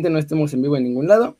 [0.00, 1.36] no estemos en vivo en ningún lado.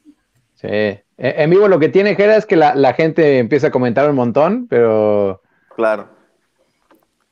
[0.54, 0.68] Sí.
[0.68, 4.16] E, en vivo lo que tiene Jera es que la, gente empieza a comentar un
[4.16, 5.42] montón, pero.
[5.74, 6.08] Claro.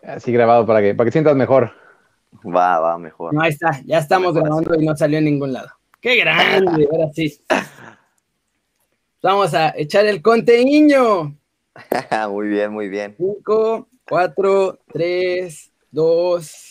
[0.03, 1.73] Así grabado para que, para que sientas mejor.
[2.45, 3.35] Va, va, mejor.
[3.35, 5.69] No, ahí está, ya estamos grabando y no salió en ningún lado.
[6.01, 6.89] ¡Qué grande!
[6.91, 7.39] Ahora sí.
[9.23, 11.37] Vamos a echar el conteño.
[12.31, 13.15] muy bien, muy bien.
[13.19, 16.70] 5, 4, 3, 2.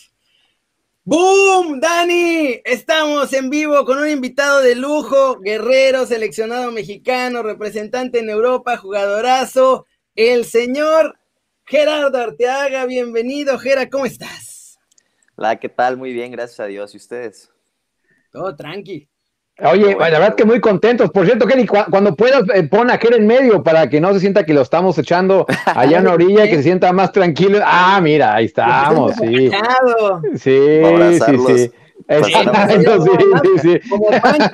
[1.11, 1.79] ¡Boom!
[1.79, 8.77] Dani, estamos en vivo con un invitado de lujo, guerrero, seleccionado mexicano, representante en Europa,
[8.77, 11.17] jugadorazo, el señor
[11.65, 12.85] Gerardo Arteaga.
[12.85, 14.77] Bienvenido, Gera, ¿cómo estás?
[15.35, 15.97] Hola, ¿qué tal?
[15.97, 16.93] Muy bien, gracias a Dios.
[16.93, 17.51] ¿Y ustedes?
[18.31, 19.08] Todo tranqui.
[19.61, 21.09] Oye, la verdad que muy contentos.
[21.11, 24.19] Por cierto, Kenny, cuando puedas, eh, pon a Ger en medio para que no se
[24.19, 27.59] sienta que lo estamos echando allá en la orilla, que se sienta más tranquilo.
[27.63, 29.49] Ah, mira, ahí estamos, sí.
[30.37, 30.81] Sí,
[31.19, 31.71] sí, sí.
[32.07, 33.11] Exacto, sí,
[33.43, 33.89] sí, sí.
[33.89, 34.49] Como Pancho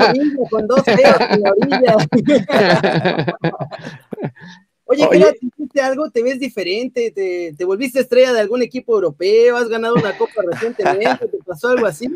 [0.49, 1.96] con dos dedos en la orilla.
[4.88, 5.34] Oye, Oye.
[5.40, 6.12] ¿te hiciste algo?
[6.12, 7.12] ¿Te ves diferente?
[7.12, 9.57] ¿Te, ¿Te volviste estrella de algún equipo europeo?
[9.57, 11.27] ¿Has ganado una copa recientemente?
[11.27, 12.07] ¿Te pasó algo así?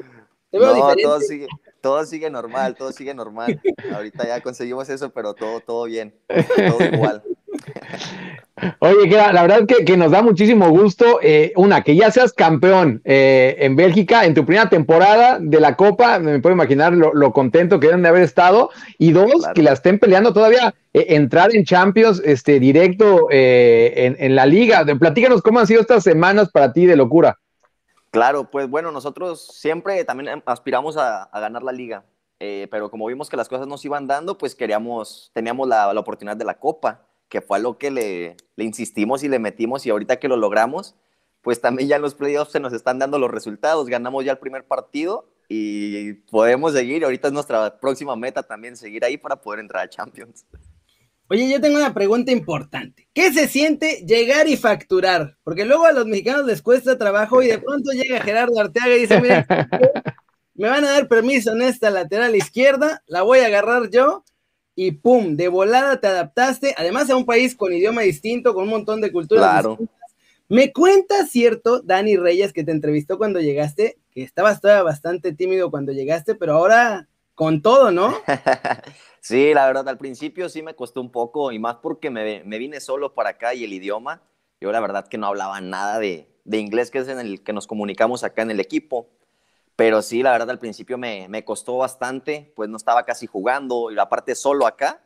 [0.51, 1.03] Te veo no, diferente.
[1.03, 1.47] Todo sigue,
[1.81, 3.61] todo sigue normal, todo sigue normal.
[3.93, 7.23] Ahorita ya conseguimos eso, pero todo, todo bien, todo igual.
[8.79, 13.01] Oye, la verdad que, que nos da muchísimo gusto, eh, una, que ya seas campeón
[13.05, 17.79] eh, en Bélgica en tu primera temporada de la Copa, me puedo imaginar lo, contento
[17.79, 21.63] que deben de haber estado, y dos, que la estén peleando todavía, eh, entrar en
[21.63, 24.85] Champions este, directo en, en, la liga.
[24.99, 27.39] Platícanos cómo han sido estas semanas para ti de locura.
[28.11, 32.05] Claro, pues bueno, nosotros siempre también aspiramos a, ganar la liga,
[32.39, 36.35] eh, pero como vimos que las cosas nos iban dando, pues queríamos, teníamos la, oportunidad
[36.35, 40.17] de la copa, que fue a lo que le, insistimos y le metimos y ahorita
[40.17, 40.95] que lo logramos,
[41.41, 44.39] pues también ya en los playoffs se nos están dando los resultados, ganamos ya el
[44.39, 49.59] primer partido y podemos seguir, ahorita es nuestra próxima meta también seguir ahí para poder
[49.59, 50.45] entrar a Champions.
[51.31, 53.07] Oye, yo tengo una pregunta importante.
[53.13, 55.37] ¿Qué se siente llegar y facturar?
[55.43, 59.01] Porque luego a los mexicanos les cuesta trabajo y de pronto llega Gerardo Arteaga y
[59.01, 59.45] dice, mira,
[60.55, 64.23] me van a dar permiso en esta lateral izquierda, la voy a agarrar yo
[64.73, 68.69] y pum, de volada te adaptaste, además a un país con idioma distinto, con un
[68.69, 69.69] montón de culturas claro.
[69.71, 69.99] distintas.
[70.47, 75.69] Me cuenta, cierto, Dani Reyes, que te entrevistó cuando llegaste, que estabas todavía bastante tímido
[75.69, 77.08] cuando llegaste, pero ahora
[77.39, 78.13] con todo, ¿no?
[79.21, 82.79] Sí, la verdad, al principio sí me costó un poco y más porque me, vine
[82.79, 84.21] solo para acá y el idioma.
[84.61, 87.67] Yo la verdad que no hablaba nada de, inglés, que es en el que nos
[87.67, 89.09] comunicamos acá en el equipo.
[89.75, 93.95] Pero sí, la verdad, al principio me, costó bastante, pues no estaba casi jugando y
[93.95, 95.01] la parte solo acá,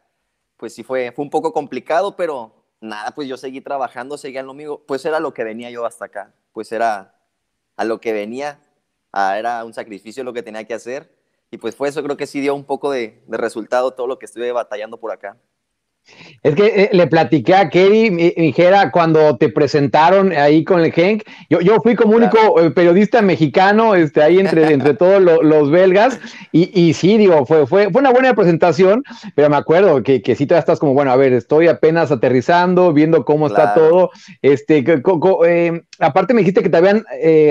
[0.57, 4.47] pues sí fue, fue un poco complicado, pero nada, pues yo seguí trabajando, seguía en
[4.47, 7.16] lo mío, pues era lo que venía yo hasta acá, pues era
[7.77, 8.59] a lo que venía,
[9.11, 11.22] era un sacrificio lo que tenía que hacer
[11.53, 14.25] y pues fue eso, creo que sí dio un poco de, resultado todo lo que
[14.25, 15.38] estuve batallando por acá.
[16.44, 20.91] Es que eh, le platiqué a Kerry, mi, dijera, cuando te presentaron ahí con el
[20.91, 25.72] Genk, yo, yo fui como único eh, periodista mexicano, este, ahí entre, entre todos los
[25.72, 26.19] belgas,
[26.52, 29.03] y, y, sí, digo, fue, fue, fue una buena presentación,
[29.36, 32.91] pero me acuerdo que, que sí todavía estás como, bueno, a ver, estoy apenas aterrizando,
[32.91, 37.06] viendo cómo está todo, este, eh, aparte me dijiste que te habían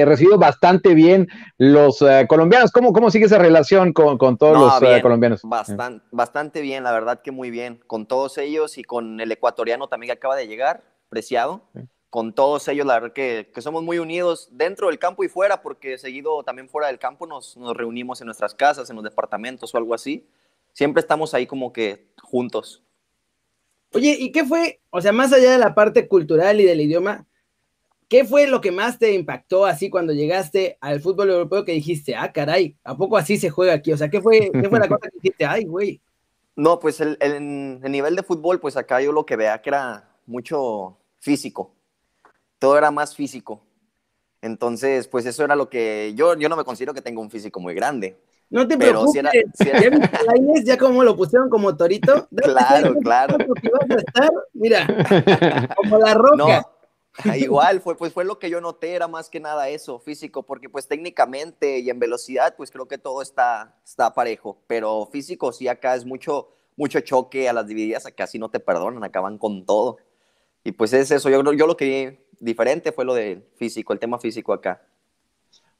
[0.04, 5.40] recibido bastante bien los colombianos, ¿Cómo, ¿cómo sigue esa relación con, con todos los colombianos?
[5.44, 9.88] Bastante, bastante bien, la verdad que muy bien, con todos ellos y con el ecuatoriano
[9.88, 11.68] también que acaba de llegar, Preciado.
[12.08, 15.62] Con todos ellos, la verdad que, que, somos muy unidos dentro del campo y fuera,
[15.62, 19.74] porque seguido también fuera del campo nos, nos reunimos en nuestras casas, en los departamentos
[19.74, 20.26] o algo así.
[20.72, 22.82] Siempre estamos ahí como que juntos.
[23.94, 27.26] Oye, ¿y qué fue, o sea, más allá de la parte cultural y del idioma,
[28.12, 32.14] ¿Qué fue lo que más te impactó así cuando llegaste al fútbol europeo que dijiste,
[32.14, 33.90] ah, caray, ¿a poco así se juega aquí?
[33.90, 35.98] O sea, ¿qué fue, qué fue la cosa que dijiste, ay, güey?
[36.54, 37.16] No, pues el,
[37.80, 41.74] nivel de fútbol, pues acá yo lo que veía que era mucho físico.
[42.58, 43.62] Todo era más físico.
[44.42, 47.60] Entonces, pues eso era lo que yo, yo no me considero que tenga un físico
[47.60, 48.20] muy grande.
[48.50, 49.12] No te preocupes,
[49.54, 49.82] si era,
[50.62, 52.28] ¿Ya, como lo pusieron como torito.
[52.36, 53.38] Claro, claro.
[54.52, 54.86] mira,
[55.76, 56.66] como la roca.
[57.36, 60.68] Igual, fue, pues fue lo que yo noté, era más que nada eso, físico, porque
[60.68, 65.68] pues técnicamente y en velocidad, pues creo que todo está, está parejo, pero físico sí
[65.68, 69.66] acá es mucho, mucho choque a las divididas, acá sí no te perdonan, acaban con
[69.66, 69.98] todo.
[70.64, 73.98] Y pues es eso, yo, yo lo que vi diferente fue lo del físico, el
[73.98, 74.80] tema físico acá.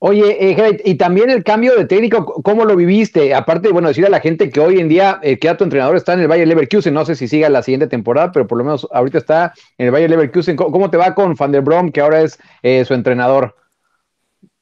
[0.05, 3.37] Oye, eh, y también el cambio de técnico, ¿cómo lo viviste?
[3.37, 6.15] Aparte, bueno, decir a la gente que hoy en día eh, que tu entrenador está
[6.15, 8.89] en el Bayern Leverkusen, no sé si siga la siguiente temporada, pero por lo menos
[8.91, 10.57] ahorita está en el Bayern Leverkusen.
[10.57, 13.55] ¿Cómo, te va con Van der Brom, que ahora es eh, su entrenador?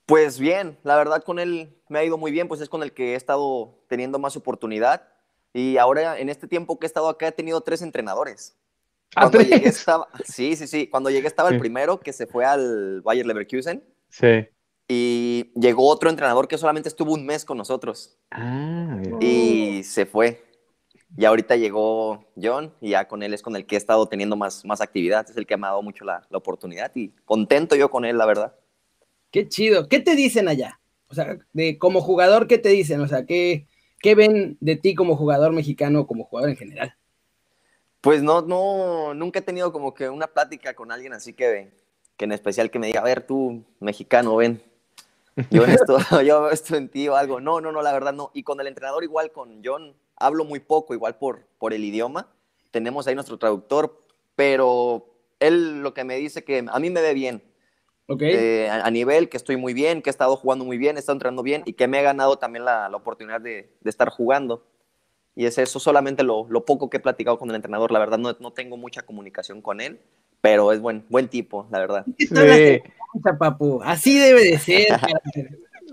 [0.05, 2.93] Pues bien, la verdad con él me ha ido muy bien, pues es con el
[2.93, 5.09] que he estado teniendo más oportunidad.
[5.55, 8.59] Y ahora, en este tiempo que he estado acá, he tenido tres entrenadores.
[9.17, 9.49] ¿Ah, Cuando tres?
[9.49, 10.87] llegué estaba, sí, sí, sí.
[10.87, 14.47] Cuando llegué estaba el primero que se fue al Bayer Leverkusen Sí.
[14.93, 20.45] Y llegó otro entrenador que solamente estuvo un mes con nosotros Ah, y se fue.
[21.17, 24.35] Y ahorita llegó John y ya con él es con el que he estado teniendo
[24.35, 25.25] más, más actividad.
[25.31, 28.19] Es el que me ha dado mucho la, la oportunidad y contento yo con él,
[28.19, 28.57] la verdad.
[29.31, 29.89] Qué chido.
[29.89, 30.81] ¿Qué te dicen allá?
[31.07, 33.01] O sea, de como jugador, ¿qué te dicen?
[33.01, 33.69] O sea, ¿qué,
[34.01, 36.97] qué ven de ti como jugador mexicano o como jugador en general?
[38.01, 41.71] Pues no, no, nunca he tenido como que una plática con alguien así que,
[42.17, 44.61] que en especial que me diga, a ver, tú, mexicano, ven,
[45.51, 47.41] yo en esto, yo esto en ti o algo.
[47.41, 48.31] No, no, no, la verdad no.
[48.35, 52.29] Y con el entrenador igual, con John, hablo muy poco, igual por, por el idioma.
[52.71, 54.05] Tenemos ahí nuestro traductor,
[54.37, 55.07] pero
[55.41, 57.43] él lo que me dice que a mí me ve bien.
[58.07, 58.23] ¿Ok?
[58.23, 60.99] eh, a, a nivel que estoy muy bien, que he estado jugando muy bien, he
[60.99, 64.09] estado entrenando bien y que me he ganado también la, la oportunidad de, de estar
[64.11, 64.67] jugando.
[65.37, 67.93] Y es eso solamente lo, lo poco que he platicado con el entrenador.
[67.93, 70.01] La verdad, no, no tengo mucha comunicación con él,
[70.41, 72.05] pero es buen, buen tipo, la verdad.
[73.85, 74.87] Así debe de ser.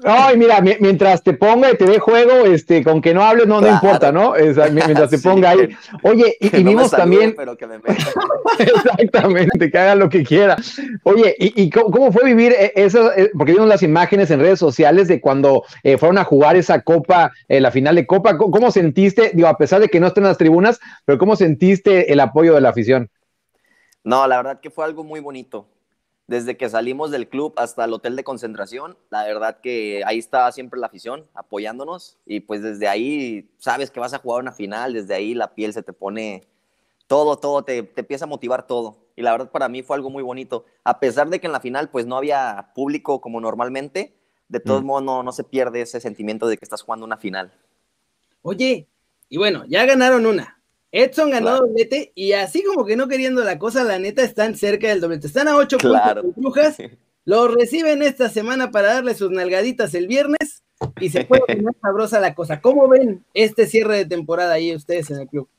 [0.04, 3.48] Ay, mira, mi- mientras te ponga y te dé juego, este, con que no hables,
[3.48, 4.34] no, no importa, ¿no?
[4.36, 5.70] Mi- mientras te Sí, ponga ahí.
[6.04, 7.96] Oye, y, que y no me vimos salude, también, Pero que me meta.
[8.60, 10.56] exactamente, que haga lo que quiera.
[11.02, 13.12] Oye, ¿y, y cómo, cómo fue vivir eh, eso?
[13.14, 16.82] eh, Porque vimos las imágenes en redes sociales de cuando eh, fueron a jugar esa
[16.84, 18.38] copa, eh, la final de copa.
[18.38, 21.36] ¿Cómo, cómo sentiste, digo, a pesar de que no estén en las tribunas, pero cómo
[21.36, 23.10] sentiste el apoyo de la afición?
[24.08, 25.68] No, la verdad que fue algo muy bonito.
[26.28, 30.50] Desde que salimos del club hasta el hotel de concentración, la verdad que ahí estaba
[30.54, 34.94] siempre la afición apoyándonos y pues desde ahí sabes que vas a jugar una final,
[34.94, 36.48] desde ahí la piel se te pone
[37.08, 38.98] todo, todo, te, te empieza a motivar todo.
[39.18, 40.64] Y la verdad para mí fue algo muy bonito.
[40.86, 44.14] A pesar de que en la final pues no había público como normalmente,
[44.48, 44.86] de todos Mm.
[44.86, 47.52] modos no, no se pierde ese sentimiento de que estás jugando una final.
[48.42, 48.88] Oye,
[49.28, 50.57] y bueno, ya ganaron una.
[51.04, 51.68] Edson ganó Claro.
[51.68, 55.28] doblete y así como que no queriendo la cosa, la neta están cerca del doblete.
[55.28, 56.22] Están a ocho Claro.
[56.24, 56.78] puntos con Brujas.
[57.26, 60.64] Los reciben esta semana para darle sus nalgaditas el viernes
[61.00, 62.62] y se puede poner sabrosa la cosa.
[62.62, 65.50] ¿Cómo ven este cierre de temporada ahí ustedes en el club?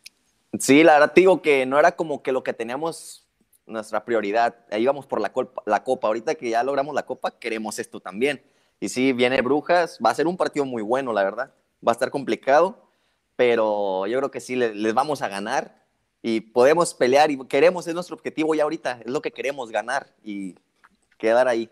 [0.58, 3.26] Sí, la verdad te digo que no era como que lo que teníamos
[3.66, 4.56] nuestra prioridad.
[4.70, 6.08] Ahí íbamos por la, colpa- la copa.
[6.08, 8.42] Ahorita que ya logramos la copa, queremos esto también.
[8.80, 9.98] Y sí, viene Brujas.
[10.04, 11.52] Va a ser un partido muy bueno, la verdad.
[11.86, 12.87] Va a estar complicado,
[13.38, 15.84] pero yo creo que sí le- les vamos a ganar
[16.22, 18.98] y podemos pelear y queremos, es nuestro objetivo ya ahorita.
[19.04, 20.56] Es lo que queremos ganar y
[21.18, 21.70] quedar ahí.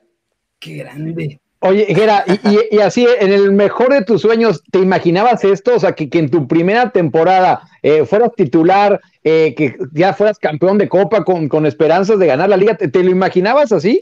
[0.60, 1.40] Qué grande.
[1.58, 5.74] Oye, Gera, y, y- y así, en el mejor de tus sueños, ¿te imaginabas esto?
[5.74, 10.38] O sea, que, que en tu primera temporada eh, fueras titular, eh, que ya fueras
[10.38, 13.98] campeón de Copa con, con esperanzas de ganar la liga, ¿te, te lo imaginabas así?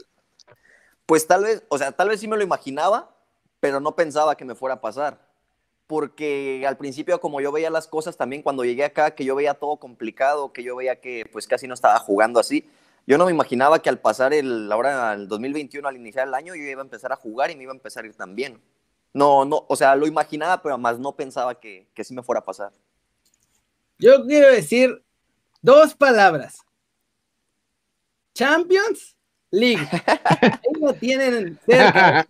[1.07, 3.15] Pues tal vez, o sea, tal vez sí me lo imaginaba,
[3.59, 5.24] pero no pensaba que me fuera a pasar.
[5.87, 9.53] Porque al principio, como yo veía las cosas también cuando llegué acá, que yo veía
[9.53, 12.67] todo complicado, que yo veía que pues casi no estaba jugando así,
[13.07, 16.55] yo no me imaginaba que al pasar el, ahora el 2021, al iniciar el año,
[16.55, 18.59] yo iba a empezar a jugar y me iba a empezar a ir tan bien.
[19.13, 22.39] No, no, o sea, lo imaginaba, pero más no pensaba que, que sí me fuera
[22.39, 22.71] a pasar.
[23.97, 25.03] Yo quiero decir
[25.61, 26.57] dos palabras.
[28.33, 29.15] Champions
[29.51, 29.87] League.
[30.41, 32.25] Ahí lo tienen cerca.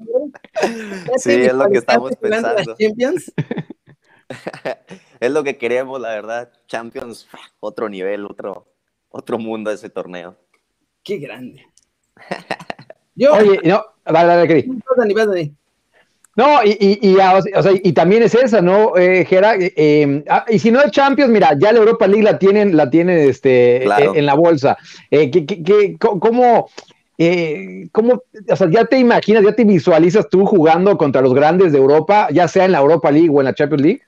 [1.18, 2.75] Sí, es lo que estamos pensando.
[2.80, 3.31] Champions.
[5.19, 6.52] es lo que queremos, la verdad.
[6.68, 7.27] Champions,
[7.60, 8.68] otro nivel, otro,
[9.10, 10.36] otro mundo ese torneo.
[11.03, 11.65] Qué grande.
[13.15, 14.65] Yo, Oye, no, dale, dale, Cris.
[16.38, 19.56] No, y, y, y, ah, o sea, y también es esa, ¿no, eh, Gera?
[19.56, 22.75] Eh, eh, ah, y si no es Champions, mira, ya la Europa League la tienen,
[22.75, 24.13] la tienen este, Claro.
[24.13, 24.77] eh, en la bolsa.
[25.10, 26.70] Eh, ¿qué- qué- ¿Cómo,
[27.17, 31.72] eh, cómo, o sea, ya te imaginas, ya te visualizas tú jugando contra los grandes
[31.72, 34.01] de Europa, ya sea en la Europa League o en la Champions League?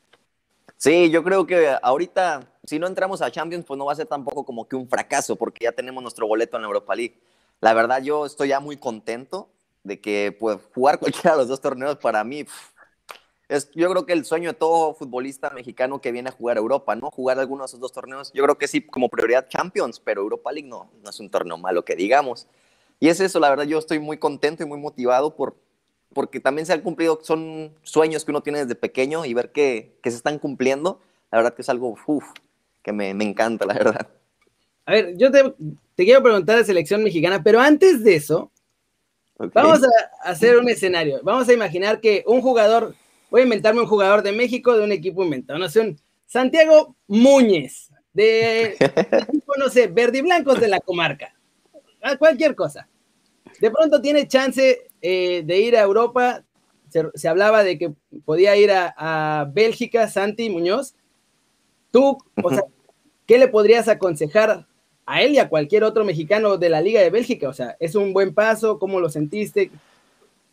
[0.77, 4.07] Sí, yo creo que ahorita, si no entramos a Champions, pues no va a ser
[4.07, 7.15] tampoco como que un fracaso, porque ya tenemos nuestro boleto en la Europa League.
[7.61, 9.49] La verdad, yo estoy ya muy contento
[9.83, 12.77] de que pues, jugar cualquiera de los dos torneos para mí pf,
[13.49, 16.59] es, yo creo que el sueño de todo futbolista mexicano que viene a jugar a
[16.59, 17.09] Europa, ¿no?
[17.09, 18.31] Jugar alguno de esos dos torneos.
[18.33, 21.57] Yo creo que sí, como prioridad Champions, pero Europa League no, no es un torneo
[21.57, 22.47] malo que digamos.
[22.99, 25.55] Y es eso, la verdad, yo estoy muy contento y muy motivado por,
[26.13, 29.97] porque también se han cumplido, son sueños que uno tiene desde pequeño y ver que,
[30.01, 31.01] que se están cumpliendo,
[31.31, 32.25] la verdad que es algo uf,
[32.81, 34.07] que me, me encanta, la verdad.
[34.85, 35.43] A ver, yo te,
[35.95, 38.51] te quiero preguntar de selección mexicana, pero antes de eso,
[39.53, 41.19] vamos a hacer un escenario.
[41.23, 42.95] Vamos a imaginar que un jugador,
[43.29, 46.95] voy a inventarme un jugador de México de un equipo inventado, no sé, un Santiago
[47.07, 48.75] Muñez, de
[49.57, 51.33] no sé, verde y blancos de la comarca,
[52.07, 52.87] a cualquier cosa.
[53.59, 56.43] De pronto tiene chance eh, de ir a Europa,
[56.89, 57.93] se, hablaba de que
[58.25, 60.95] podía ir a, Bélgica, Santi Muñoz.
[61.91, 62.63] Tú, o sea,
[63.25, 64.65] ¿qué le podrías aconsejar
[65.05, 67.49] a él y a cualquier otro mexicano de la Liga de Bélgica?
[67.49, 68.79] O sea, ¿es un buen paso?
[68.79, 69.71] ¿Cómo lo sentiste?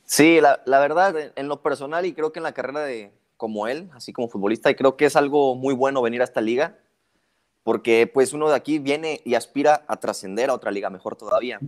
[0.04, 3.66] Sí, la, la verdad, en lo personal y creo que en la carrera de como
[3.66, 6.78] él, así como futbolista, y creo que es algo muy bueno venir a esta liga
[7.64, 11.58] porque pues uno de aquí viene y aspira a trascender a otra liga mejor todavía.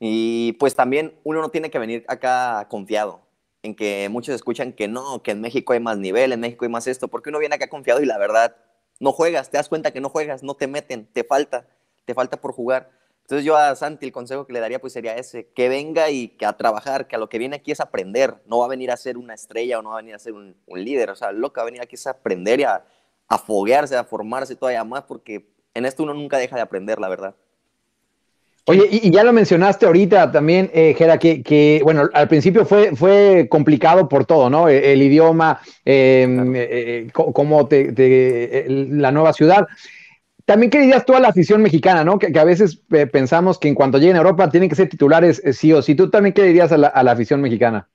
[0.00, 3.20] Y pues también uno no tiene que venir acá confiado
[3.62, 6.70] en que muchos escuchan que no, que en México hay más nivel, en México hay
[6.70, 8.56] más esto, porque uno viene acá confiado y la verdad
[9.00, 11.66] no juegas, te das cuenta que no juegas, no te meten, te falta,
[12.06, 12.90] te falta por jugar.
[13.22, 16.28] Entonces yo a Santi el consejo que le daría pues sería ese, que venga y
[16.28, 18.90] que a trabajar, que a lo que viene aquí es aprender, no va a venir
[18.90, 21.16] a ser una estrella o no va a venir a ser un, un líder, o
[21.16, 22.84] sea, lo que va a venir aquí es aprender y a,
[23.28, 27.08] a foguearse, a formarse todavía más, porque en esto uno nunca deja de aprender, la
[27.08, 27.34] verdad.
[28.66, 33.46] Oye, y, ya lo mencionaste ahorita también, eh, Gera, que, bueno, al principio fue, fue
[33.50, 34.70] complicado por todo, ¿no?
[34.70, 39.66] E, el, idioma, em, eh, eh, como te, la nueva ciudad.
[40.46, 42.18] También, ¿qué dirías tú a la afición mexicana, ¿no?
[42.18, 42.80] Que, a veces
[43.12, 45.94] pensamos que en cuanto lleguen a Europa tienen que ser titulares sí o sí.
[45.94, 47.86] ¿Tú también qué dirías a la, a la afición mexicana?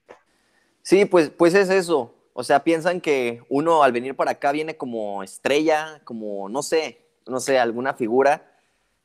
[0.84, 2.14] Sí, pues, pues es eso.
[2.34, 7.06] O sea, piensan que uno al venir para acá viene como estrella, como, no sé,
[7.28, 8.56] no sé, alguna figura.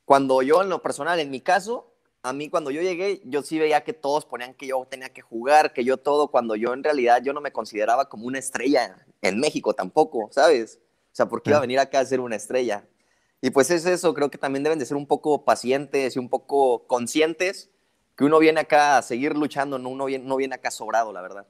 [0.05, 3.59] Cuando yo, en lo personal, en mi caso, a mí cuando yo llegué, yo sí
[3.59, 6.83] veía que todos ponían que yo tenía que jugar, que yo todo, cuando yo en
[6.83, 10.79] realidad yo no me consideraba como una estrella en México tampoco, ¿sabes?
[11.11, 12.87] O sea, porque iba a venir acá a ser una estrella.
[13.41, 16.29] Y pues es eso, creo que también deben de ser un poco pacientes y un
[16.29, 17.69] poco conscientes
[18.15, 21.21] que uno viene acá a seguir luchando, no uno viene, no viene acá sobrado, la
[21.21, 21.45] verdad.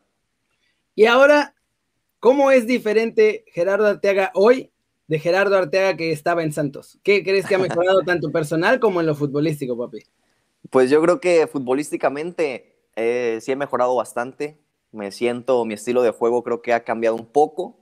[0.94, 1.56] Y ahora
[2.26, 4.72] ¿Cómo es diferente Gerardo Arteaga hoy
[5.06, 6.98] de Gerardo Arteaga que estaba en Santos?
[7.04, 10.00] ¿Qué crees que ha mejorado tanto personal como en lo futbolístico, papi?
[10.72, 14.60] Pues yo creo que futbolísticamente eh, sí he mejorado bastante.
[14.92, 17.78] Me siento, mi estilo de juego creo que ha cambiado un poco.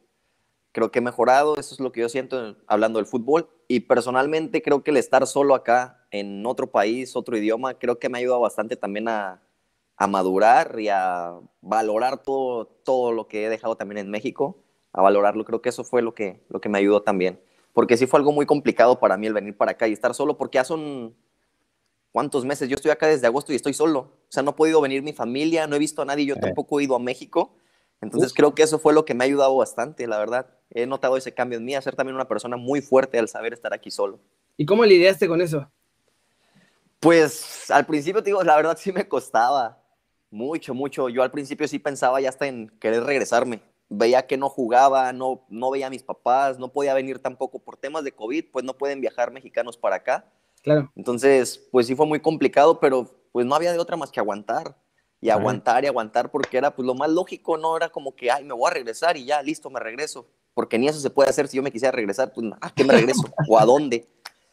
[0.73, 3.47] Creo que he mejorado, eso es lo que yo siento hablando del fútbol.
[3.69, 8.09] Y personalmente creo que el estar solo acá en otro país, otro idioma, creo que
[8.09, 9.41] me ha ayudado bastante también a,
[9.95, 14.57] a madurar y a valorar todo, todo lo que he dejado también en México,
[14.91, 15.45] a valorarlo.
[15.45, 17.39] Creo que eso fue lo que, lo que me ayudó también.
[17.73, 20.37] Porque sí fue algo muy complicado para mí el venir para acá y estar solo,
[20.37, 21.15] porque ya son
[22.11, 22.69] cuántos meses.
[22.69, 23.99] Yo estoy acá desde agosto y estoy solo.
[23.99, 26.79] O sea, no ha podido venir mi familia, no he visto a nadie, yo tampoco
[26.79, 27.55] he ido a México.
[28.01, 30.47] Entonces creo que eso fue lo que me ha ayudado bastante, la verdad.
[30.69, 33.53] He notado ese cambio en mí, a ser también una persona muy fuerte al saber
[33.53, 34.19] estar aquí solo.
[34.57, 35.71] ¿Y cómo lidiaste con eso?
[36.99, 39.82] Pues al principio, digo, la verdad sí me costaba.
[40.33, 41.09] Mucho, mucho.
[41.09, 43.61] Yo al principio sí pensaba ya hasta en querer regresarme.
[43.87, 47.77] Veía que no jugaba, no, no veía a mis papás, no podía venir tampoco por
[47.77, 50.25] temas de COVID, pues no pueden viajar mexicanos para acá.
[50.63, 50.91] Claro.
[50.95, 54.75] Entonces, pues sí fue muy complicado, pero pues no había de otra más que aguantar.
[55.21, 58.43] Y aguantar y aguantar porque era pues lo más lógico, no era como que, ay,
[58.43, 60.25] me voy a regresar y ya, listo, me regreso.
[60.55, 62.93] Porque ni eso se puede hacer si yo me quisiera regresar, pues, ¿a qué me
[62.93, 63.21] regreso?
[63.47, 64.07] ¿O a dónde?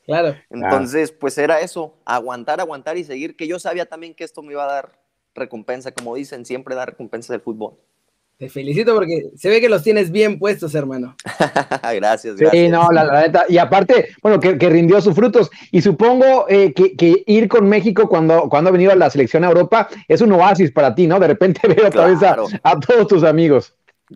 [0.04, 0.36] Claro.
[0.50, 4.52] Entonces, pues era eso, aguantar, aguantar y seguir, que yo sabía también que esto me
[4.52, 4.99] iba a dar
[5.34, 7.76] recompensa, como dicen, siempre da recompensa del fútbol.
[8.40, 11.14] Te felicito porque se ve que los tienes bien puestos, hermano.
[11.94, 12.50] gracias, gracias.
[12.52, 13.44] Sí, no, la, neta.
[13.50, 15.50] Y aparte, bueno, que, rindió sus frutos.
[15.70, 19.48] Y supongo eh, que, ir con México cuando, cuando ha venido a la selección a
[19.48, 21.20] Europa es un oasis para ti, ¿no?
[21.20, 23.74] De repente veo otra vez a, todos tus amigos.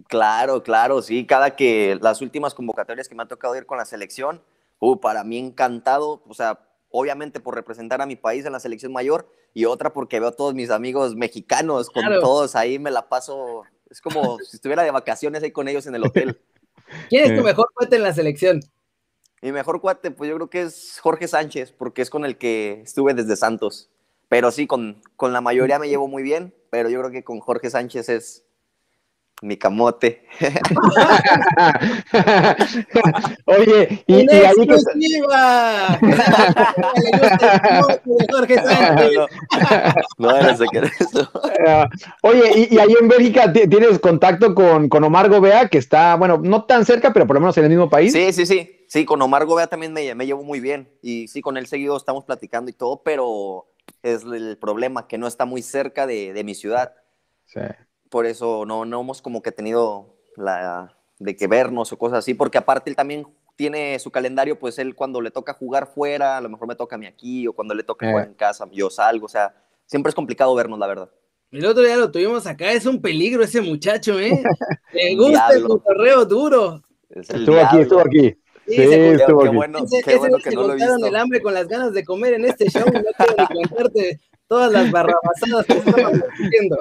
[0.09, 1.27] Claro, claro, sí.
[1.27, 4.41] Cada que las últimas convocatorias que me ha tocado ir con la selección,
[4.79, 6.23] uh, para mí encantado.
[6.27, 6.61] O sea,
[6.97, 10.37] obviamente por representar a mi país en la selección mayor y otra porque veo a
[10.37, 14.93] todos mis amigos mexicanos, con todos ahí me la paso, es como si estuviera de
[14.93, 16.41] vacaciones ahí con ellos en el hotel.
[17.11, 18.61] ¿Quién es tu mejor cuate en la selección?
[19.43, 22.83] Mi mejor cuate, pues yo creo que es Jorge Sánchez, porque es con el que
[22.83, 23.91] estuve desde Santos.
[24.29, 27.41] Pero sí, con, con la mayoría me llevo muy bien, pero yo creo que con
[27.41, 28.47] Jorge Sánchez es,
[29.43, 30.25] mi camote.
[33.45, 34.75] Oye, y, y ahí que...
[40.19, 41.31] no, no, no sé qué eso.
[42.23, 46.65] Oye, y, ahí en Bélgica tienes contacto con, con Omar Gobea, que está, bueno, no
[46.65, 48.13] tan cerca, pero por lo menos en el mismo país.
[48.13, 48.71] Sí, sí, sí.
[48.89, 50.89] Sí, con Omar Gobea también me, me llevo muy bien.
[51.03, 53.67] Y sí, con él seguido estamos platicando y todo, pero
[54.03, 56.95] es el problema que no está muy cerca de, de mi ciudad.
[57.47, 57.61] Sí
[58.15, 62.33] por eso no, no hemos como que tenido la de que vernos o cosas así,
[62.33, 66.41] porque aparte él también tiene su calendario, pues él cuando le toca jugar fuera, a
[66.41, 68.29] lo mejor me toca a mí aquí, o cuando le toca jugar eh.
[68.29, 69.53] en casa, yo salgo, o sea,
[69.87, 71.11] siempre es complicado vernos, la verdad.
[71.51, 74.41] El otro día lo tuvimos acá, es un peligro ese muchacho, ¿eh?
[74.93, 76.85] Le gusta el correo duro.
[77.11, 78.37] Estuvo aquí, estuvo aquí.
[78.69, 79.57] Sí, estuvo qué, aquí.
[79.57, 81.05] bueno, qué bueno que no lo he visto.
[81.05, 84.73] el hambre con las ganas de comer en este show, no quiero ni contarte todas
[84.73, 86.79] las barrabasadas que estamos haciendo.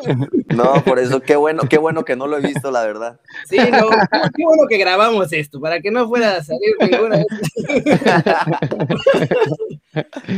[0.56, 3.20] No, por eso, qué bueno, qué bueno que no lo he visto, la verdad.
[3.48, 3.90] Sí, no,
[4.36, 7.28] qué bueno que grabamos esto, para que no fuera a salir ninguna vez.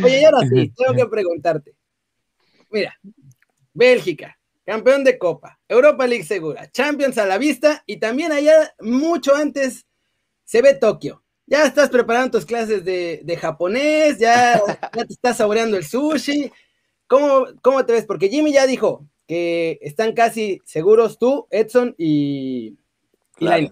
[0.03, 1.75] Oye, y ahora sí, tengo que preguntarte.
[2.69, 2.97] Mira,
[3.73, 9.35] Bélgica, campeón de Copa, Europa League segura, Champions a la vista y también allá mucho
[9.35, 9.85] antes
[10.43, 11.23] se ve Tokio.
[11.47, 14.59] Ya estás preparando tus clases de, japonés, ya,
[14.95, 16.51] ya, te estás saboreando el sushi.
[17.07, 18.05] ¿Cómo, ¿Cómo te ves?
[18.05, 22.77] Porque Jimmy ya dijo que están casi seguros tú, Edson y,
[23.39, 23.71] y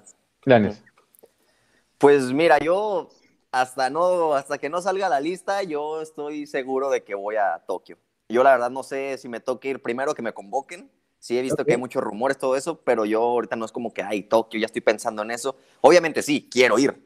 [1.97, 3.09] Pues mira, yo
[3.51, 7.63] hasta no, hasta que no salga la lista, yo estoy seguro de que voy a
[7.65, 7.97] Tokio.
[8.27, 10.89] Yo la verdad no sé si me toque ir primero que me convoquen.
[11.19, 13.93] Sí he visto que hay muchos rumores, todo eso, pero yo ahorita no es como
[13.93, 15.55] que, ay, Tokio, ya estoy pensando en eso.
[15.79, 17.01] Obviamente sí, quiero ir,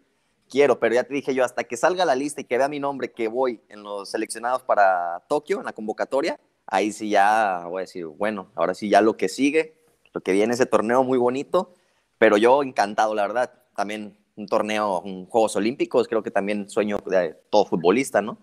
[0.50, 2.80] quiero, pero ya te dije yo, hasta que salga la lista y que vea mi
[2.80, 7.80] nombre que voy en los seleccionados para Tokio, en la convocatoria, ahí sí ya voy
[7.80, 9.76] a decir, bueno, ahora sí ya lo que sigue,
[10.14, 11.74] lo que viene ese torneo muy bonito,
[12.18, 17.00] pero yo encantado, la verdad, también un torneo, un Juegos Olímpicos, creo que también sueño
[17.06, 18.38] de todo futbolista, ¿no?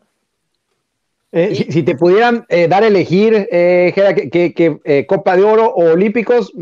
[1.36, 3.92] Eh, si, te pudieran eh, dar a elegir, eh,
[4.30, 6.52] que, eh, Copa de Oro o Olímpicos,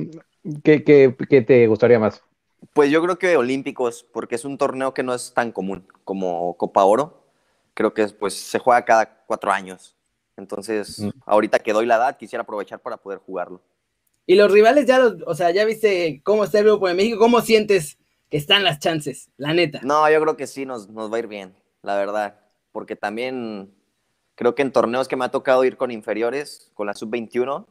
[0.64, 2.22] ¿qué, ¿qué, te gustaría más?
[2.72, 6.56] Pues yo creo que Olímpicos, porque es un torneo que no es tan común como
[6.56, 7.22] Copa Oro.
[7.74, 9.96] Creo que pues, se juega cada cuatro años.
[10.36, 11.10] Entonces, mm.
[11.26, 13.60] ahorita que doy la edad, quisiera aprovechar para poder jugarlo.
[14.26, 17.18] Y los rivales ya, los, o sea, ya viste cómo está el grupo de México,
[17.18, 17.98] ¿cómo sientes
[18.30, 19.80] que están las chances, la neta?
[19.82, 22.38] No, yo creo que sí nos, nos va a ir bien, la verdad,
[22.70, 23.74] porque también
[24.36, 27.66] creo que en torneos que me ha tocado ir con inferiores, con la sub-21,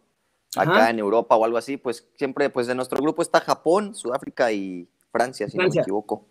[0.55, 4.51] acá en Europa o algo así, pues siempre, pues de nuestro grupo está Japón, Sudáfrica
[4.51, 6.25] y Francia, si no me equivoco.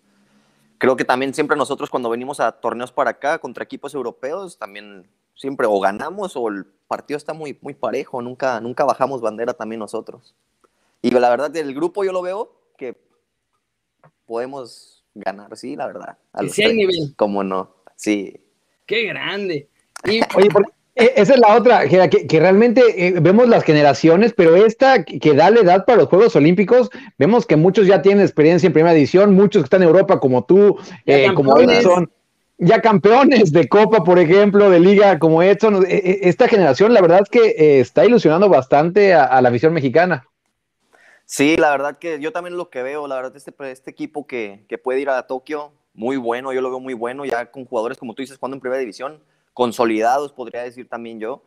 [0.78, 5.06] Creo que también siempre nosotros cuando venimos a torneos para acá contra equipos europeos, también
[5.34, 9.78] siempre o ganamos o el partido está muy, muy parejo, nunca, nunca bajamos bandera también
[9.78, 10.34] nosotros.
[11.02, 12.98] Y la verdad, del grupo yo lo veo que
[14.26, 16.18] podemos ganar, sí, la verdad.
[16.32, 17.14] A sí hay nivel.
[17.16, 18.36] Cómo no, sí.
[18.86, 19.68] Qué grande.
[20.02, 24.57] Y, Oye, e, esa es la otra, que, que realmente eh, vemos las generaciones, pero
[24.57, 28.66] esta que da la edad para los Juegos Olímpicos, vemos que muchos ya tienen experiencia
[28.66, 32.11] en primera edición, muchos que están en Europa como tú, eh, como Edson,
[32.59, 35.87] ya campeones de Copa, por ejemplo, de Liga como Edson.
[35.87, 39.72] E, e, esta generación, la verdad es que eh, está ilusionando bastante a, la visión
[39.72, 40.26] mexicana.
[41.24, 44.64] Sí, la verdad que yo también lo que veo, la verdad, este, este equipo que,
[44.68, 47.96] que puede ir a Tokio, muy bueno, yo lo veo muy bueno, ya con jugadores
[47.96, 49.20] como tú dices, jugando en primera división
[49.61, 51.42] consolidados, podría decir también yo.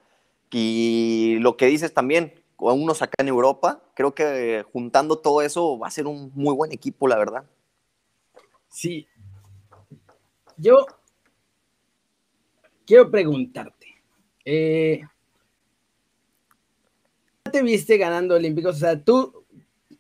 [0.52, 5.88] Y lo que dices también, unos acá en Europa, creo que juntando todo eso va
[5.88, 7.44] a ser un muy buen equipo, la verdad.
[8.70, 9.08] Sí.
[10.58, 10.86] Yo
[12.86, 13.88] quiero preguntarte.
[14.46, 15.02] Eh,
[17.52, 18.76] te viste ganando Olímpicos?
[18.76, 19.44] O sea, tú,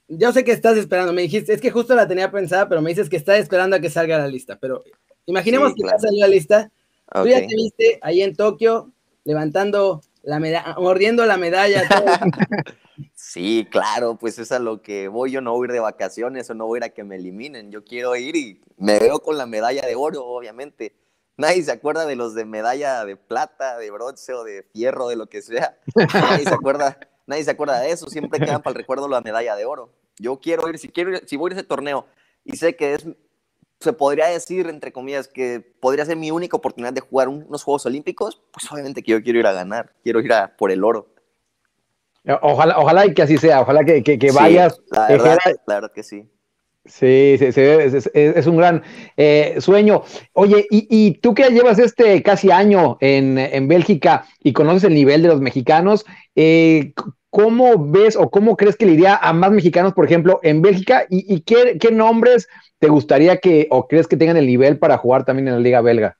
[0.07, 2.91] yo sé que estás esperando, me dijiste, es que justo la tenía pensada, pero me
[2.91, 4.83] dices que estás esperando a que salga la lista, pero
[5.25, 6.71] imaginemos que ya salió la lista
[7.11, 8.91] Tú ya te viste ahí en Tokio
[9.23, 11.83] levantando la medalla, mordiendo la medalla.
[13.13, 15.31] sí, claro, pues es a lo que voy.
[15.31, 17.15] Yo no voy a ir de vacaciones o no voy a ir a que me
[17.17, 17.71] eliminen.
[17.71, 20.95] Yo quiero ir y me veo con la medalla de oro, obviamente.
[21.35, 25.15] Nadie se acuerda de los de medalla de plata, de bronce o de fierro, de
[25.15, 25.77] lo que sea.
[26.13, 28.07] Nadie se acuerda, nadie se acuerda de eso.
[28.07, 29.93] Siempre quedan para el recuerdo la medalla de oro.
[30.19, 32.05] Yo quiero ir, si quiero si voy a ese torneo
[32.45, 33.07] y sé que es
[33.83, 37.85] se podría decir, entre comillas, que podría ser mi única oportunidad de jugar unos Juegos
[37.85, 41.09] Olímpicos, pues obviamente que yo quiero ir a ganar, quiero ir a por el oro.
[42.41, 44.81] Ojalá, ojalá y que así sea, ojalá que, que, vayas.
[44.91, 46.29] La verdad, que sí.
[46.85, 48.83] Sí, sí, sí es, un gran
[49.17, 50.03] eh, sueño.
[50.33, 55.21] Oye, y, tú que llevas este casi año en, en, Bélgica y conoces el nivel
[55.21, 56.93] de los mexicanos, eh,
[57.33, 61.07] ¿cómo ves o cómo crees que le iría a más mexicanos, por ejemplo, en Bélgica?
[61.09, 65.47] ¿Y, qué, nombres te gustaría que o crees que tengan el nivel para jugar también
[65.47, 66.19] en la liga belga?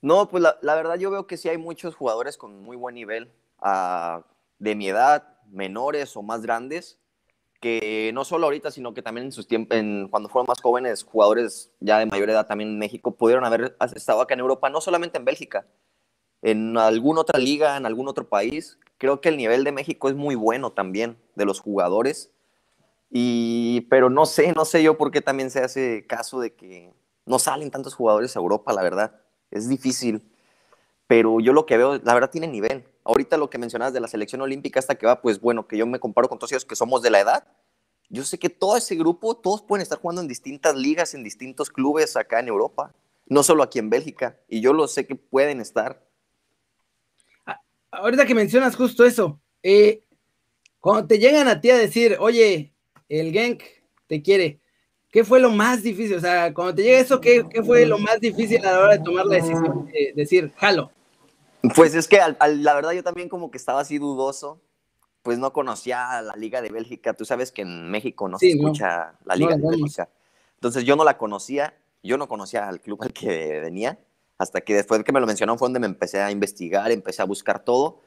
[0.00, 3.32] No, pues la, verdad yo veo que sí hay muchos jugadores con muy buen nivel,
[3.58, 4.22] ah,
[4.60, 7.00] de mi edad, menores o más grandes,
[7.60, 9.76] que no solo ahorita, sino que también en sus tiempos,
[10.10, 14.20] cuando fueron más jóvenes, jugadores ya de mayor edad también en México, pudieron haber estado
[14.20, 15.66] acá en Europa, no solamente en Bélgica,
[16.42, 18.78] en alguna otra liga, en algún otro país.
[18.98, 22.30] Creo que el nivel de México es muy bueno también, de los jugadores.
[23.10, 26.92] Y, pero no sé, no sé yo por qué también se hace caso de que
[27.26, 29.20] no salen tantos jugadores a Europa, la verdad.
[29.50, 30.28] Es difícil.
[31.06, 32.84] Pero yo lo que veo, la verdad, tiene nivel.
[33.04, 35.86] Ahorita lo que mencionabas de la selección olímpica hasta que va, pues bueno, que yo
[35.86, 37.46] me comparo con todos ellos que somos de la edad.
[38.08, 41.70] Yo sé que todo ese grupo, todos pueden estar jugando en distintas ligas, en distintos
[41.70, 42.94] clubes acá en Europa,
[43.26, 44.38] no solo aquí en Bélgica.
[44.48, 46.02] Y yo lo sé que pueden estar.
[47.92, 50.02] Ahorita que mencionas justo eso, eh,
[50.80, 52.74] cuando te llegan a ti a decir, oye,
[53.08, 53.62] el Genk
[54.08, 54.60] te quiere,
[55.10, 56.16] ¿qué fue lo más difícil?
[56.16, 59.04] O sea, cuando te llega eso, ¿qué, fue lo más difícil a la hora de
[59.04, 60.90] tomar la decisión de decir, jalo?
[61.76, 64.60] Pues es que la verdad yo también como que estaba así dudoso,
[65.22, 69.14] pues no conocía la Liga de Bélgica, tú sabes que en México no se escucha
[69.24, 70.08] la Liga de Bélgica,
[70.54, 74.00] entonces yo no la conocía, yo no conocía al club al que venía,
[74.42, 77.22] hasta que después de que me lo mencionaron fue donde me empecé a investigar, empecé
[77.22, 78.00] a buscar todo,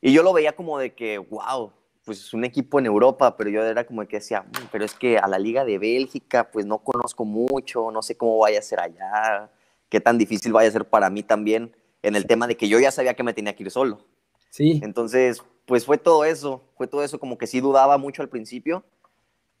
[0.00, 1.72] y yo lo veía como de que, wow,
[2.04, 4.94] pues es un equipo en Europa, pero yo era como que decía, mm, pero es
[4.94, 8.62] que a la Liga de Bélgica, pues no conozco mucho, no sé cómo vaya a
[8.62, 9.50] ser allá,
[9.88, 12.80] qué tan difícil vaya a ser para mí también en el tema de que yo
[12.80, 14.04] ya sabía que me tenía que ir solo.
[14.50, 14.80] Sí.
[14.82, 18.84] Entonces, pues fue todo eso, fue todo eso, como que sí dudaba mucho al principio,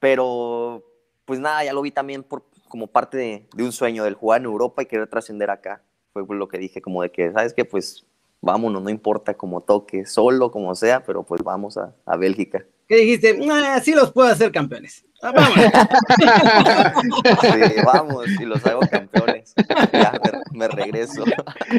[0.00, 0.82] pero
[1.24, 4.40] pues nada, ya lo vi también por, como parte de, de un sueño del jugar
[4.40, 5.82] en Europa y querer trascender acá.
[6.12, 7.64] Fue lo que dije, como de que, ¿sabes qué?
[7.64, 8.04] Pues
[8.40, 12.64] vámonos, no importa cómo toque, solo, como sea, pero pues vamos a, a Bélgica.
[12.88, 13.40] ¿Qué dijiste?
[13.82, 15.04] Sí los puedo hacer campeones.
[15.22, 15.54] Ah, vamos.
[17.40, 19.54] sí, vamos, y los hago campeones.
[19.92, 20.12] Ya
[20.52, 21.24] me, regreso.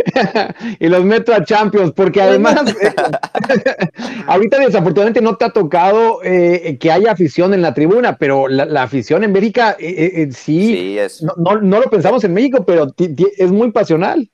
[0.80, 2.94] y los meto a Champions, porque además, eh,
[4.28, 8.84] ahorita desafortunadamente no te ha tocado eh, que haya afición en la tribuna, pero la,
[8.84, 10.98] afición en Bélgica eh, sí,
[11.38, 14.30] no, no, lo pensamos en México, pero es muy pasional.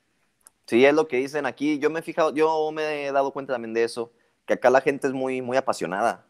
[0.70, 1.80] Sí, es lo que dicen aquí.
[1.80, 4.12] Yo me he fijado, yo me he dado cuenta también de eso,
[4.46, 6.24] que acá la gente es muy, muy apasionada.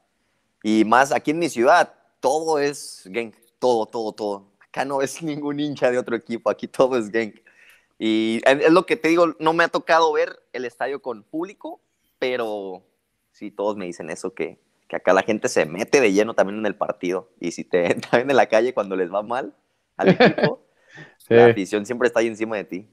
[0.62, 4.46] Y más aquí en mi ciudad, todo es gang, todo, todo, todo.
[4.58, 7.34] Acá no es ningún hincha de otro equipo, aquí todo es gang.
[8.02, 11.82] Y es lo que te digo, no me ha tocado ver el estadio con público,
[12.18, 12.82] pero
[13.30, 14.58] sí, todos me dicen eso, que,
[14.88, 17.30] que acá la gente se mete de lleno también en el partido.
[17.40, 19.54] Y si te ven en la calle cuando les va mal
[19.98, 20.66] al equipo,
[21.28, 22.88] la afición siempre está ahí encima de ti.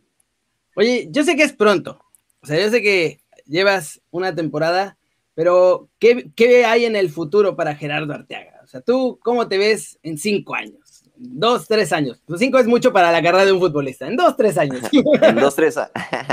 [0.75, 2.03] Oye, yo sé que es pronto.
[2.41, 4.97] O sea, yo sé que llevas una temporada,
[5.35, 8.59] pero ¿qué, hay en el futuro para Gerardo Arteaga?
[8.61, 10.86] O sea, ¿tú cómo te ves en cinco años?
[11.19, 12.21] Dos, tres años.
[12.37, 14.07] Cinco es mucho para la carrera de un futbolista.
[14.07, 14.81] En dos, tres años.
[15.21, 15.79] en dos, tres,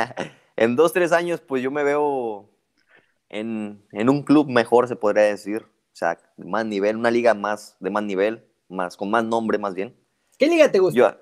[0.57, 2.49] en dos, tres años, pues yo me veo
[3.31, 5.63] en, un club mejor, se podría decir.
[5.63, 9.59] O sea, de más nivel, una liga más, de más nivel, más, con más nombre
[9.59, 9.97] más bien.
[10.39, 11.19] ¿Qué liga te gusta?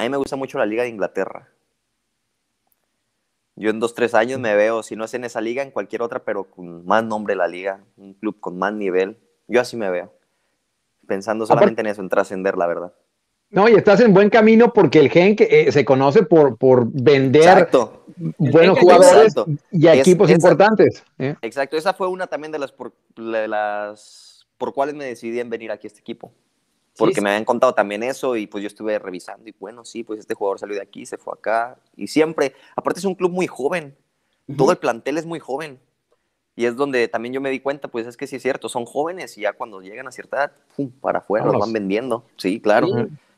[0.00, 1.48] a mí me gusta mucho la liga de Inglaterra.
[3.56, 6.02] Yo en dos, tres años me veo, si no es en esa liga, en cualquier
[6.02, 9.18] otra, pero con más nombre la liga, un club con más nivel.
[9.48, 10.12] Yo así me veo.
[11.08, 12.92] Pensando solamente en eso, en trascender, la verdad.
[13.50, 17.66] No, y estás en buen camino porque el Genk eh, se conoce por, por vender
[18.36, 19.34] buenos jugadores
[19.72, 21.02] y equipos importantes.
[21.18, 21.34] ¿eh?
[21.40, 25.48] Exacto, esa fue una también de las por, de las por cuales me decidí en
[25.48, 26.30] venir aquí a este equipo.
[26.98, 30.18] Porque me habían contado también eso y pues yo estuve revisando y bueno, sí, pues
[30.18, 31.78] este jugador salió de aquí, se fue acá.
[31.96, 33.96] Y siempre, aparte es un club muy joven,
[34.56, 35.78] todo el plantel es muy joven
[36.58, 38.84] y es donde también yo me di cuenta, pues es que sí es cierto, son
[38.84, 42.58] jóvenes y ya cuando llegan a cierta edad, pum, para afuera, los van vendiendo, sí,
[42.58, 42.88] claro.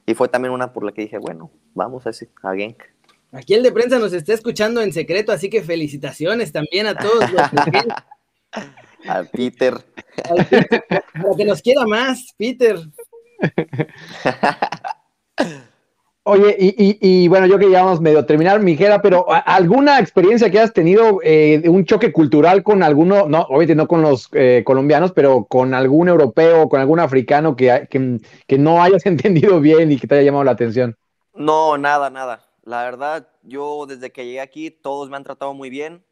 [0.07, 2.83] Y fue también una por la que dije, bueno, vamos a, ese, a Genk.
[3.33, 7.31] Aquí el de prensa nos está escuchando en secreto, así que felicitaciones también a todos
[7.31, 7.43] los
[9.07, 9.75] A Peter.
[11.13, 12.79] Para que nos quiera más, Peter.
[16.25, 20.61] Oye, y, bueno, yo que ya vamos medio a terminar, Mijera, pero ¿alguna experiencia que
[20.61, 25.13] has tenido eh, un choque cultural con alguno, no, obviamente no con los eh, colombianos,
[25.13, 27.89] pero con algún europeo, con algún africano que,
[28.47, 30.95] que, no hayas entendido bien y que te haya llamado la atención?
[31.35, 32.45] No, nada, nada.
[32.65, 36.05] La verdad, yo desde que llegué aquí, todos me han tratado muy bien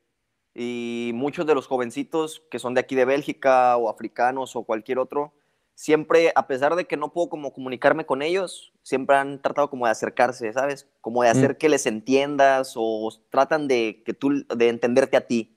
[0.54, 4.98] y muchos de los jovencitos que son de aquí de Bélgica o africanos o cualquier
[4.98, 5.34] otro,
[5.78, 9.86] siempre, a pesar de que no puedo como comunicarme con ellos, siempre han tratado como
[9.86, 10.88] de acercarse, ¿sabes?
[11.00, 11.54] Como de hacer mm.
[11.54, 15.54] que les entiendas o tratan de que tú, de entenderte a ti.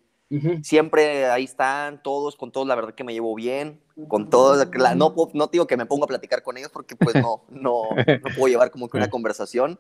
[0.64, 5.14] Siempre ahí están todos, con todos la verdad que me llevo bien, con todos, no,
[5.34, 8.48] no digo que me pongo a platicar con ellos porque pues no, no, no puedo
[8.48, 9.78] llevar como que una conversación,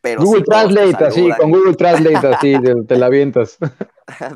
[0.00, 2.54] pero Google Translate, así, con Google Translate, así,
[2.86, 3.58] te, la avientas.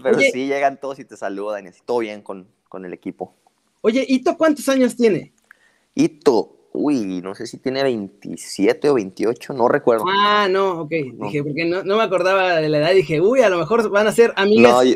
[0.03, 3.37] pero sí llegan todos y te saludan y así, todo bien con, con el equipo.
[3.87, 5.35] Oye, ¿Ito cuántos años tiene?
[5.95, 10.07] Ito, uy, no sé si tiene 27 o 28, no recuerdo.
[10.09, 10.91] Ah, no, ok.
[10.91, 12.95] Dije, porque no, me acordaba de la edad.
[12.95, 14.91] Dije, uy, a lo mejor van a ser amigas no,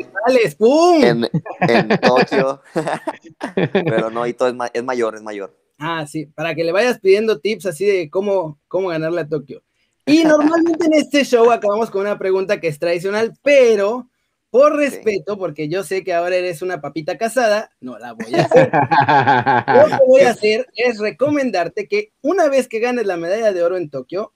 [0.57, 1.03] ¡Pum!
[1.03, 2.63] En, Tokio.
[3.73, 5.55] Pero no, Ito es, es, mayor, es mayor.
[5.77, 9.61] Ah, sí, para que le vayas pidiendo tips así de cómo, cómo ganarle a Tokio.
[10.07, 14.09] Y normalmente en este show acabamos con una pregunta que es tradicional, pero
[14.51, 18.45] por respeto, porque yo sé que ahora eres una papita casada, no la voy a
[18.45, 18.71] hacer.
[19.91, 23.63] Lo que voy a hacer es recomendarte que una vez que ganes la medalla de
[23.63, 24.33] oro en Tokio,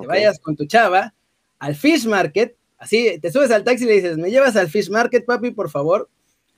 [0.00, 1.14] te vayas con tu chava
[1.58, 4.90] al Fish Market, así te subes al taxi y le dices, me llevas al Fish
[4.90, 6.08] Market, papi, por favor,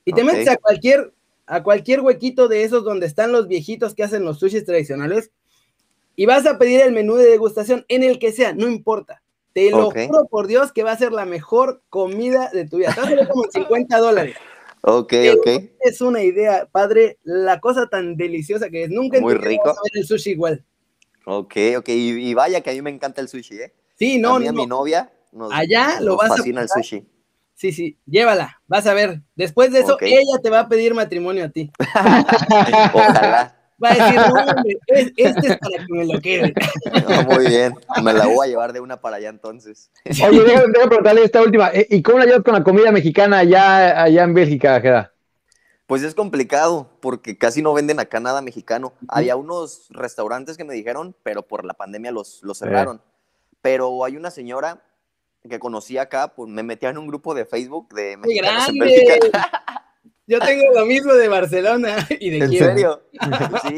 [0.05, 1.15] Y te metes a cualquier,
[1.47, 5.31] a cualquier huequito de esos donde están los viejitos que hacen los sushis tradicionales
[6.17, 9.23] y vas a pedir el menú de degustación en el que sea, no importa.
[9.53, 12.95] Te lo juro por Dios que va a ser la mejor comida de tu vida.
[12.95, 14.37] Te va a como 50 dólares.
[14.83, 15.49] Ok, ok.
[15.81, 18.91] Es una idea, padre, la cosa tan deliciosa que es.
[18.91, 19.75] Nunca Muy rico.
[19.93, 20.65] el sushi igual.
[21.27, 21.89] Ok, ok.
[21.89, 23.75] Y, vaya que a mí me encanta el sushi, ¿eh?
[23.97, 25.13] Sí, no, a mí, A mi novia
[25.53, 27.07] Allá lo vas fascina el sushi.
[27.55, 29.21] Sí, sí, llévala, vas a ver.
[29.37, 31.71] Después de eso, ella te va a pedir matrimonio a ti.
[32.95, 33.60] Ojalá.
[33.83, 36.55] Va a decir, no, hombre, este es para que me lo quede.
[37.29, 39.91] muy bien, me la voy a llevar de una para allá entonces.
[40.29, 41.71] Oye, déjame, preguntarle esta última.
[41.73, 45.13] Eh, ¿Y cómo la llevas con la comida mexicana allá, allá en Bélgica, Jeda?
[45.87, 48.93] Pues es complicado, porque casi no venden acá nada mexicano.
[49.09, 53.03] Había unos restaurantes que me dijeron, pero por la pandemia los, los cerraron.
[53.61, 54.83] Pero hay una señora
[55.49, 59.51] que conocí acá, pues me metía en un grupo de Facebook de mexicanos en Bélgica.
[60.31, 63.03] Yo tengo lo mismo de Barcelona y de ¿En serio?
[63.11, 63.77] Sí,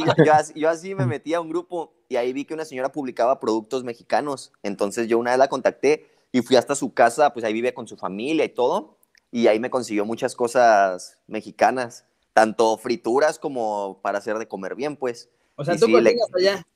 [0.54, 3.84] yo, así me metí a un grupo y ahí vi que una señora publicaba productos
[3.84, 4.52] mexicanos.
[4.62, 7.88] Entonces yo una vez la contacté y fui hasta su casa, pues ahí vive con
[7.88, 8.98] su familia y todo.
[9.30, 14.96] Y ahí me consiguió muchas cosas mexicanas, tanto frituras como para hacer de comer bien,
[14.96, 15.30] pues.
[15.54, 16.66] O sea, tú sí, allá.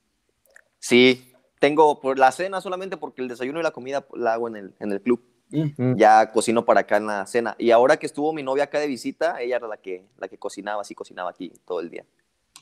[0.79, 4.57] Sí, tengo por la cena solamente porque el desayuno y la comida la hago en
[4.57, 5.23] el, en el club.
[5.51, 5.97] Mm.
[5.97, 7.55] Ya cocino para acá en la cena.
[7.59, 10.39] Y ahora que estuvo mi novia acá de visita, ella era la que, la que
[10.39, 12.05] cocinaba, así cocinaba aquí todo el día.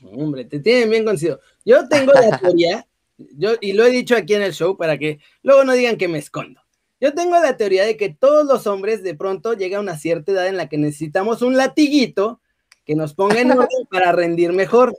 [0.03, 1.39] Hombre, te tienen bien conocido.
[1.63, 5.19] Yo tengo la teoría, yo, y lo he dicho aquí en el show para que
[5.41, 6.61] luego no digan que me escondo.
[6.99, 10.31] Yo tengo la teoría de que todos los hombres de pronto llega a una cierta
[10.31, 12.41] edad en la que necesitamos un latiguito
[12.85, 14.97] que nos ponga en orden para rendir mejor.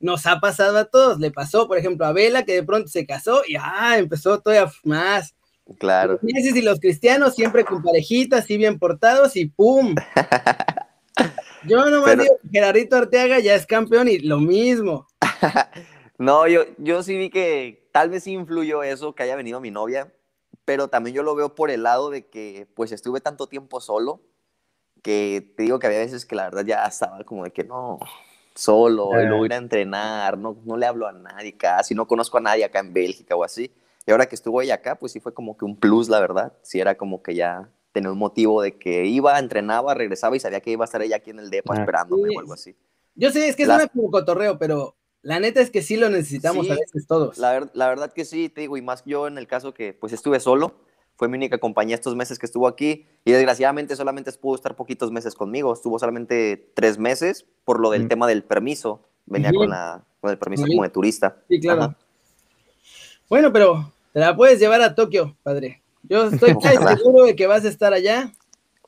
[0.00, 1.20] Nos ha pasado a todos.
[1.20, 4.72] Le pasó, por ejemplo, a Vela, que de pronto se casó y ah, empezó todavía
[4.82, 5.34] más.
[5.78, 6.18] Claro.
[6.22, 9.94] Los y los cristianos siempre con parejitas, así bien portados y ¡pum!
[11.64, 15.06] Yo no me digo que Gerardito Arteaga ya es campeón y lo mismo.
[16.18, 20.10] no, yo, yo sí vi que tal vez influyó eso, que haya venido mi novia,
[20.64, 24.22] pero también yo lo veo por el lado de que pues estuve tanto tiempo solo,
[25.02, 27.98] que te digo que había veces que la verdad ya estaba como de que no,
[28.54, 32.38] solo, y luego ir a entrenar, no, no le hablo a nadie casi, no conozco
[32.38, 33.70] a nadie acá en Bélgica o así.
[34.06, 36.52] Y ahora que estuvo ella acá, pues sí fue como que un plus, la verdad.
[36.62, 40.60] Sí era como que ya tenía un motivo de que iba, entrenaba, regresaba y sabía
[40.60, 42.76] que iba a estar ella aquí en el DEPA ah, esperándome o algo así.
[43.14, 46.08] Yo sé, es que es una como cotorreo, pero la neta es que sí lo
[46.08, 47.38] necesitamos a veces todos.
[47.38, 50.12] La, la, verdad que sí, te digo, y más yo en el caso que pues
[50.12, 50.74] estuve solo,
[51.16, 55.12] fue mi única compañía estos meses que estuvo aquí y desgraciadamente solamente pudo estar poquitos
[55.12, 58.08] meses conmigo, estuvo solamente tres meses por lo del mm.
[58.08, 61.42] tema del permiso, venía con, la, con el permiso como de turista.
[61.48, 61.94] Sí, claro.
[63.30, 65.80] Bueno, pero te la puedes llevar a Tokio, padre.
[66.02, 66.52] Yo estoy
[66.98, 68.32] seguro de que vas a estar allá.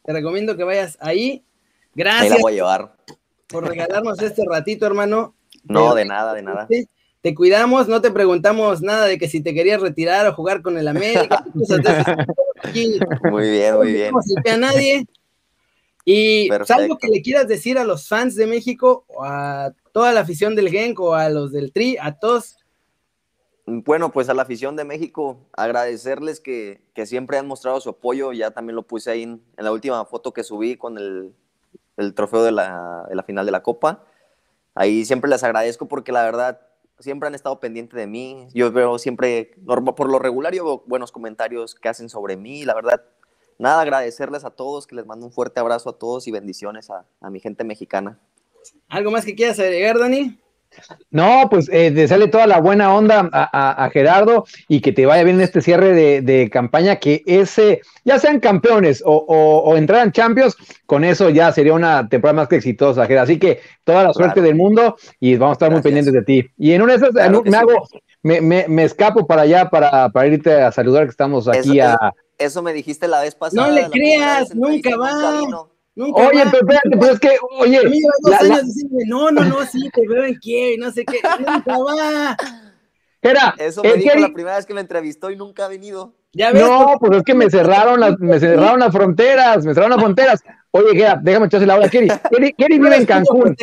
[0.04, 1.44] Te recomiendo que vayas ahí.
[1.94, 2.34] Gracias.
[2.34, 2.96] la voy a llevar.
[3.46, 5.36] Por regalarnos este ratito, hermano.
[5.62, 6.66] No, de nada, de nada.
[7.20, 10.76] Te cuidamos, no te preguntamos nada de que si te querías retirar o jugar con
[10.76, 11.44] el América.
[13.30, 14.10] muy bien, muy bien.
[14.12, 15.06] No a nadie.
[16.04, 20.22] Y algo que le quieras decir a los fans de México, o a toda la
[20.22, 22.56] afición del Genk, o a los del Tri, a todos,
[23.66, 28.32] bueno, pues a la afición de México, agradecerles que, siempre han mostrado su apoyo.
[28.32, 31.34] Ya también lo puse ahí en, la última foto que subí con el,
[32.14, 34.04] trofeo de la, final de la Copa.
[34.74, 36.60] Ahí siempre les agradezco porque la verdad
[36.98, 38.48] siempre han estado pendientes de mí.
[38.52, 42.64] Yo veo siempre, por lo regular, yo veo buenos comentarios que hacen sobre mí.
[42.64, 43.04] La verdad,
[43.58, 47.04] nada, agradecerles a todos, que les mando un fuerte abrazo a todos y bendiciones a,
[47.20, 48.18] a mi gente mexicana.
[48.88, 50.41] ¿Algo más que quieras agregar, Dani?
[51.10, 55.36] No, pues eh, sale toda la buena onda a, Gerardo y que te vaya bien
[55.36, 60.56] en este cierre de, campaña, que ese, ya sean campeones o, o, entraran champions,
[60.86, 63.24] con eso ya sería una temporada más que exitosa, Gerardo.
[63.24, 66.50] Así que toda la suerte del mundo y vamos a estar muy pendientes de ti.
[66.56, 67.88] Y en una de esas, me hago,
[68.22, 71.96] me, me, escapo para allá para, para irte a saludar que estamos aquí a...
[72.38, 73.68] Eso, me dijiste la vez pasada.
[73.68, 77.80] No le creas, nunca va oye, pero espérate, pues es que, oye.
[78.22, 78.62] dos años
[79.06, 82.36] no, no, no, sí, te veo en qué, no sé qué, nunca va.
[83.24, 86.12] Era, Eso me dijo la primera vez que me entrevistó y nunca ha venido.
[86.32, 86.62] ¿Ya ves?
[86.62, 90.42] No, pues es que me cerraron las, me cerraron las fronteras, me cerraron las fronteras.
[90.72, 91.88] Oye, Gera, déjame echarse la hora.
[91.88, 93.54] Kerry, Kerry, Kerry vive en Cancún.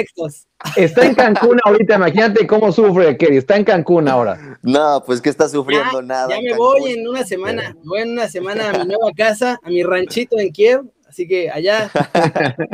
[0.75, 4.59] Está en Cancún ahorita, imagínate cómo sufre Kerry, está en Cancún ahora.
[4.61, 6.29] No, pues que está sufriendo nada.
[6.29, 9.69] Ya me voy en una semana, voy en una semana a mi nueva casa, a
[9.69, 11.91] mi ranchito en Kiev, Así que allá,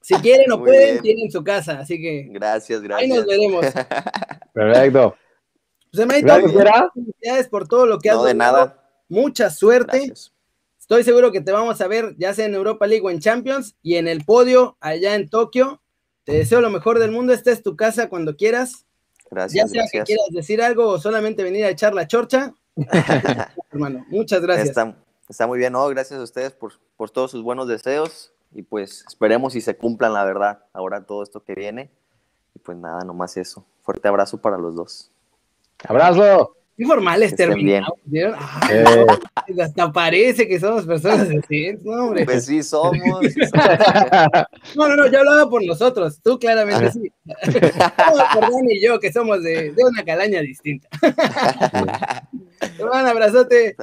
[0.00, 1.78] si quieren o pueden, tienen su casa.
[1.78, 2.26] Así que.
[2.30, 3.10] Gracias, gracias.
[3.10, 3.66] Ahí nos veremos.
[4.52, 5.16] Perfecto.
[5.92, 6.52] Pues,
[7.22, 8.84] gracias por todo lo que has no, de nada.
[9.08, 10.12] Mucha suerte.
[10.78, 13.76] Estoy seguro que te vamos a ver ya sea en Europa League o en Champions
[13.82, 15.80] y en el podio allá en Tokio.
[16.24, 17.32] Te deseo lo mejor del mundo.
[17.32, 18.86] Esta es tu casa cuando quieras.
[19.30, 19.70] Gracias.
[19.72, 22.54] Ya sea que quieras decir algo o solamente venir a echar la chorcha.
[23.70, 24.70] hermano, muchas gracias.
[24.70, 24.96] Está,
[25.28, 25.86] está, muy bien, ¿no?
[25.88, 30.12] Gracias a ustedes por, por todos sus buenos deseos y pues esperemos y se cumplan
[30.12, 31.90] la verdad ahora todo esto que viene.
[32.54, 33.64] Y pues nada, nomás eso.
[33.82, 35.10] Fuerte abrazo para los dos.
[35.86, 36.54] Abrazo.
[36.76, 37.90] Qué formales terminamos.
[38.12, 38.32] Eh.
[39.60, 42.24] hasta parece que somos personas decentes, no, hombre.
[42.24, 42.94] Pues sí somos,
[44.76, 47.12] No, no, no, yo hablaba por nosotros, tú claramente sí.
[47.24, 50.88] por Dani y yo, que somos de, de una calaña distinta.
[52.80, 53.74] Un abrazote.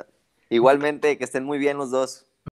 [0.50, 2.25] Igualmente, que estén muy bien los dos.